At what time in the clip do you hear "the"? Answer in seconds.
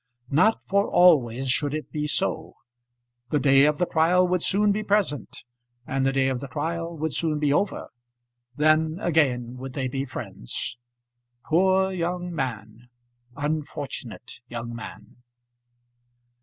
3.29-3.39, 3.77-3.85, 6.07-6.11, 6.39-6.47